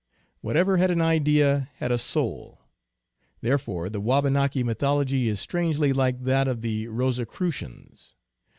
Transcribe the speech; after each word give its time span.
Whatever 0.39 0.77
had 0.77 0.89
an 0.89 0.99
idea 0.99 1.69
had 1.75 1.91
a 1.91 1.99
soul. 1.99 2.59
Therefore 3.41 3.87
the 3.87 4.01
Wabanaki 4.01 4.63
mythology 4.63 5.27
is 5.27 5.39
strangely 5.39 5.93
like 5.93 6.23
that 6.23 6.47
of 6.47 6.61
the 6.61 6.87
Rosicrueians. 6.87 8.15